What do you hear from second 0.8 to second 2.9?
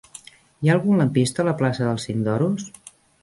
lampista a la plaça del Cinc d'Oros?